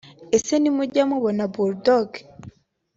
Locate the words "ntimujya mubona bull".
0.57-1.73